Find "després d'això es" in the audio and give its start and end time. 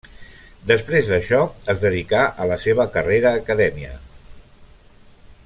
0.69-1.83